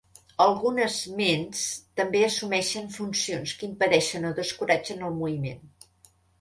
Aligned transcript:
Algunes 0.43 0.95
Ments 1.19 1.61
també 2.01 2.23
assumeixen 2.29 2.89
funcions 2.97 3.55
que 3.61 3.71
impedeixen 3.71 4.29
o 4.33 4.35
descoratgen 4.43 5.09
el 5.11 5.19
moviment. 5.23 5.67